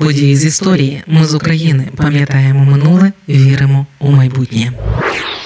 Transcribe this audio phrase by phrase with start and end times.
[0.00, 1.02] Події з історії.
[1.06, 4.72] Ми з України пам'ятаємо минуле, віримо у майбутнє.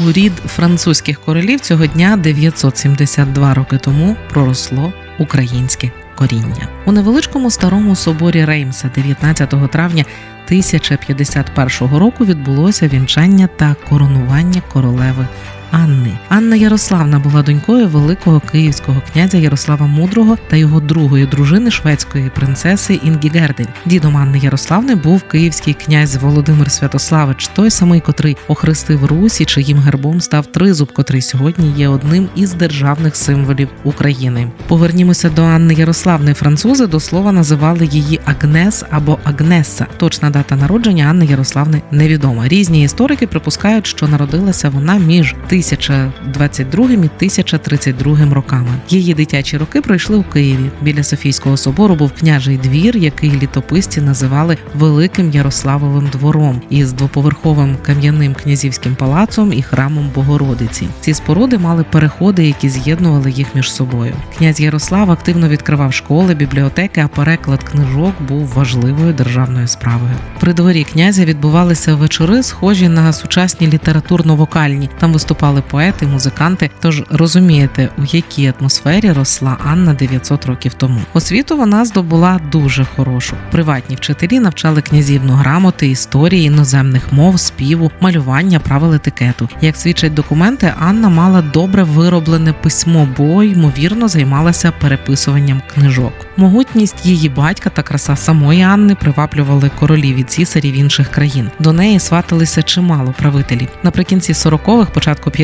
[0.00, 7.96] У рід французьких королів цього дня 972 роки тому проросло українське коріння у невеличкому старому
[7.96, 10.04] соборі Реймса, 19 травня
[10.46, 15.28] 1051 року відбулося вінчання та коронування королеви
[15.70, 16.18] Анни.
[16.28, 23.00] Анна Ярославна була донькою великого київського князя Ярослава Мудрого та його другої дружини шведської принцеси
[23.04, 23.66] Інгігерди.
[23.86, 30.20] Дідом Анни Ярославни був київський князь Володимир Святославич, той самий, котрий охрестив Русі, чиїм гербом
[30.20, 34.48] став тризуб, котрий сьогодні є одним із державних символів України.
[34.66, 36.34] Повернімося до Анни Ярославни.
[36.34, 39.86] Французи до слова називали її Агнес або Агнеса.
[39.96, 42.48] Точна дата народження Анни Ярославни невідома.
[42.48, 48.68] Різні історики припускають, що народилася вона між 1022 і 1032 роками.
[48.88, 50.70] Її дитячі роки пройшли у Києві.
[50.82, 58.34] Біля Софійського собору був княжий двір, який літописці називали Великим Ярославовим двором із двоповерховим кам'яним
[58.34, 60.88] князівським палацом і храмом Богородиці.
[61.00, 64.14] Ці споруди мали переходи, які з'єднували їх між собою.
[64.38, 70.14] Князь Ярослав активно відкривав школи, бібліотеки, а переклад книжок був важливою державною справою.
[70.40, 74.88] При дворі князя відбувалися вечори, схожі на сучасні літературно-вокальні.
[74.98, 76.70] Там виступали виступали поети, музиканти.
[76.80, 81.00] Тож розумієте, у якій атмосфері росла Анна 900 років тому.
[81.14, 83.36] Освіту вона здобула дуже хорошу.
[83.50, 89.48] Приватні вчителі навчали князівну грамоти, історії, іноземних мов, співу, малювання, правил етикету.
[89.60, 96.12] Як свідчать документи, Анна мала добре вироблене письмо, бо ймовірно займалася переписуванням книжок.
[96.36, 101.50] Могутність її батька та краса самої Анни приваблювали королів і цісарів інших країн.
[101.58, 103.68] До неї сваталися чимало правителів.
[103.82, 105.39] Наприкінці 40-х, початку 50-х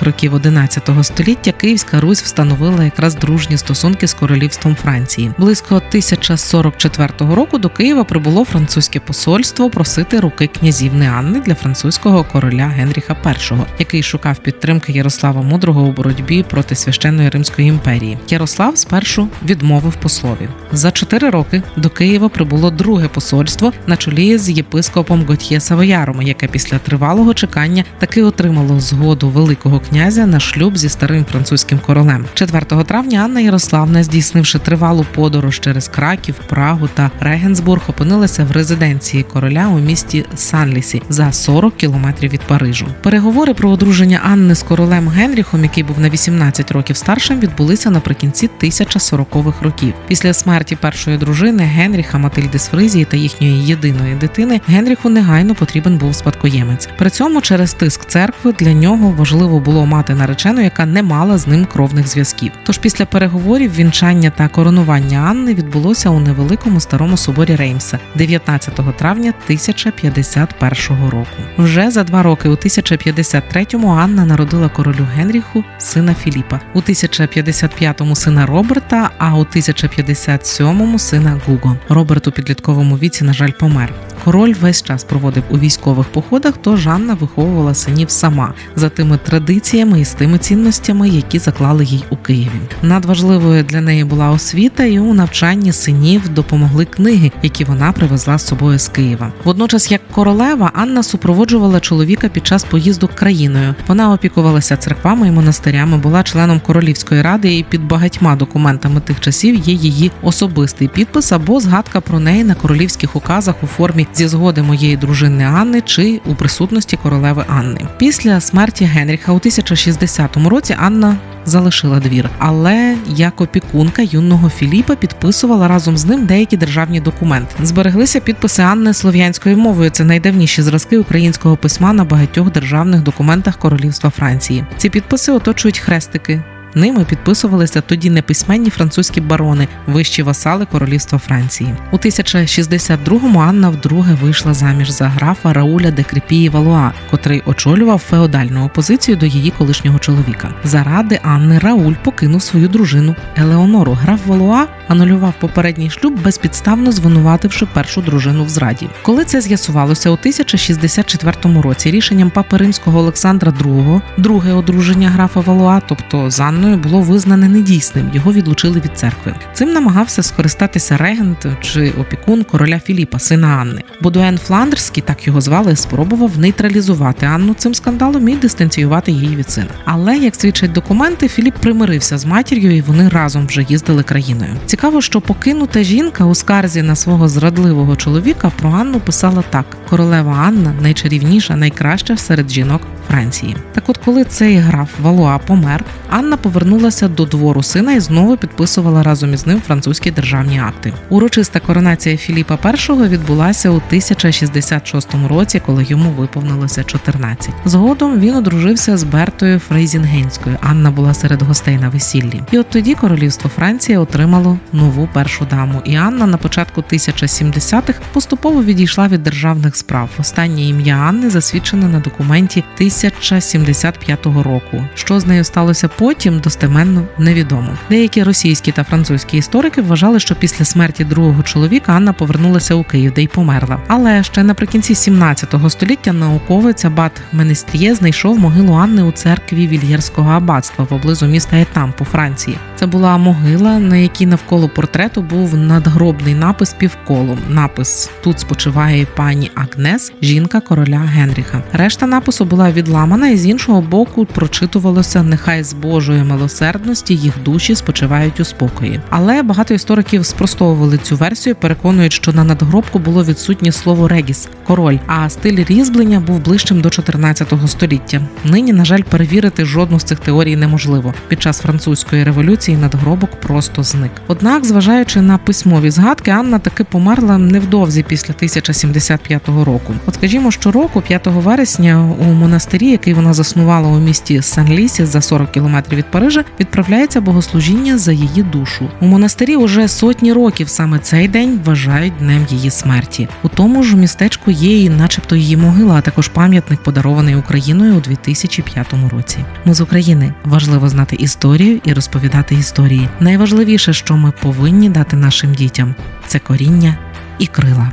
[0.00, 5.30] років 11 століття Київська Русь встановила якраз дружні стосунки з королівством Франції.
[5.38, 12.66] Близько 1044 року до Києва прибуло французьке посольство просити руки князівни Анни для французького короля
[12.66, 18.18] Генріха І, який шукав підтримки Ярослава Мудрого у боротьбі проти священної Римської імперії.
[18.28, 20.48] Ярослав спершу відмовив послові.
[20.72, 26.46] За чотири роки до Києва прибуло друге посольство на чолі з єпископом Готьє Савояром, яке
[26.46, 32.24] після тривалого чекання таки отримало згоду Великого князя на шлюб зі старим французьким королем.
[32.34, 39.22] 4 травня Анна Ярославна, здійснивши тривалу подорож через Краків, Прагу та Регенсбург, опинилася в резиденції
[39.22, 42.86] короля у місті Санлісі за 40 кілометрів від Парижу.
[43.02, 48.50] Переговори про одруження Анни з королем Генріхом, який був на 18 років старшим, відбулися наприкінці
[48.62, 49.94] 1040-х років.
[50.08, 55.98] Після смерті першої дружини Генріха Матильди з Фризії та їхньої єдиної дитини Генріху негайно потрібен
[55.98, 56.88] був спадкоємець.
[56.98, 61.46] При цьому через тиск церкви для нього важливо було мати наречену, яка не мала з
[61.46, 62.52] ним кровних зв'язків.
[62.64, 69.32] Тож після переговорів вінчання та коронування Анни відбулося у невеликому старому соборі Реймса 19 травня
[69.44, 71.28] 1051 року.
[71.58, 78.46] Вже за два роки, у 1053-му Анна народила королю Генріху сина Філіпа, у 1055-му сина
[78.46, 81.76] Роберта, а у 1057-му сина Гуго.
[81.88, 83.92] Роберт у підлітковому віці, на жаль, помер.
[84.24, 90.00] Король весь час проводив у військових походах, то Жанна виховувала синів сама за тими традиціями
[90.00, 92.60] і з тими цінностями, які заклали їй у Києві.
[92.82, 98.46] Надважливою для неї була освіта, і у навчанні синів допомогли книги, які вона привезла з
[98.46, 99.32] собою з Києва.
[99.44, 103.74] Водночас, як королева, Анна супроводжувала чоловіка під час поїзду країною.
[103.86, 109.54] Вона опікувалася церквами і монастирями, була членом королівської ради, і під багатьма документами тих часів
[109.56, 114.62] є її особистий підпис або згадка про неї на королівських указах у формі зі згоди
[114.62, 117.80] моєї дружини Анни чи у присутності королеви Анни.
[117.96, 125.68] Після смерті Генріха у 1060 році Анна залишила двір, але як опікунка юного Філіпа підписувала
[125.68, 127.54] разом з ним деякі державні документи.
[127.62, 129.90] Збереглися підписи Анни слов'янською мовою.
[129.90, 134.64] Це найдавніші зразки українського письма на багатьох державних документах Королівства Франції.
[134.76, 136.42] Ці підписи оточують хрестики.
[136.74, 141.74] Ними підписувалися тоді неписьменні французькі барони, вищі васали королівства Франції.
[141.92, 148.64] У 1062-му Анна вдруге вийшла заміж за графа Рауля де Кріпії Валуа, котрий очолював феодальну
[148.64, 150.54] опозицію до її колишнього чоловіка.
[150.64, 153.92] Заради Анни Рауль покинув свою дружину Елеонору.
[153.92, 158.88] Граф Валуа анулював попередній шлюб, безпідставно звинувативши першу дружину в зраді.
[159.02, 165.80] Коли це з'ясувалося у 1064 році, рішенням папи римського Олександра II, друге одруження графа Валуа,
[165.80, 168.10] тобто Анною було визнане недійсним.
[168.14, 169.34] Його відлучили від церкви.
[169.52, 173.82] Цим намагався скористатися регент чи опікун короля Філіпа, сина Анни.
[174.00, 179.68] Бодуен Фландерський, так його звали, спробував нейтралізувати Анну цим скандалом і дистанціювати її від сина.
[179.84, 184.50] Але як свідчать документи, Філіп примирився з матір'ю, і вони разом вже їздили країною.
[184.66, 190.32] Цікаво, що покинута жінка у скарзі на свого зрадливого чоловіка про Анну писала так: королева
[190.32, 193.56] Анна найчарівніша, найкраща серед жінок Франції.
[193.72, 199.02] Так, от, коли цей граф Валуа помер, Анна повернулася до двору сина і знову підписувала
[199.02, 200.92] разом із ним французькі державні акти.
[201.08, 207.50] Урочиста коронація Філіпа І відбулася у 1066 році, коли йому виповнилося 14.
[207.64, 210.56] Згодом він одружився з Бертою Фрейзінгенською.
[210.60, 212.42] Анна була серед гостей на весіллі.
[212.52, 215.82] І от тоді королівство Франції отримало нову першу даму.
[215.84, 219.83] І Анна на початку 1070-х поступово відійшла від державних справ.
[220.18, 224.84] Останнє ім'я Анни засвідчено на документі 1075 року.
[224.94, 227.68] Що з нею сталося потім, достеменно невідомо.
[227.90, 233.12] Деякі російські та французькі історики вважали, що після смерті другого чоловіка Анна повернулася у Київ,
[233.12, 233.80] де й померла.
[233.88, 240.84] Але ще наприкінці 17 століття науковець Абат Менестріє знайшов могилу Анни у церкві Вільєрського аббатства
[240.84, 242.58] поблизу міста Етамп у Франції.
[242.76, 247.38] Це була могила, на якій навколо портрету був надгробний напис півколом.
[247.48, 251.62] Напис тут спочиває пані Агнес, жінка короля Генріха.
[251.72, 257.74] Решта напису була відламана, і з іншого боку прочитувалося нехай з Божої милосердності їх душі
[257.74, 259.00] спочивають у спокої.
[259.10, 264.98] Але багато істориків спростовували цю версію, переконують, що на надгробку було відсутнє слово регіс король,
[265.06, 268.20] а стиль різьблення був ближчим до 14 століття.
[268.44, 271.14] Нині, на жаль, перевірити жодну з цих теорій неможливо.
[271.28, 274.10] Під час французької революції надгробок просто зник.
[274.26, 279.94] Однак, зважаючи на письмові згадки, Анна таки померла невдовзі після 1075 року.
[280.06, 285.50] От скажімо, щороку, 5 вересня, у монастирі, який вона заснувала у місті Сан-Лісі за 40
[285.50, 288.88] кілометрів від Парижа, відправляється богослужіння за її душу.
[289.00, 293.28] У монастирі уже сотні років саме цей день вважають днем її смерті.
[293.42, 298.00] У тому ж містечку є і, начебто, її могила, а також пам'ятник, подарований Україною у
[298.00, 299.38] 2005 році.
[299.64, 303.08] Ми з України важливо знати історію і розповідати історії.
[303.20, 305.94] Найважливіше, що ми повинні дати нашим дітям,
[306.26, 306.98] це коріння
[307.38, 307.92] і крила.